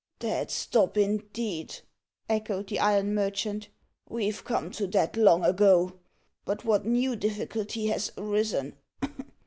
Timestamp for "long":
5.15-5.45